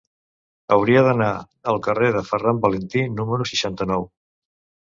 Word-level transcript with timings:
Hauria 0.75 1.03
d'anar 1.07 1.27
al 1.75 1.77
carrer 1.89 2.09
de 2.17 2.25
Ferran 2.31 2.63
Valentí 2.65 3.07
número 3.21 3.49
seixanta-nou. 3.53 4.11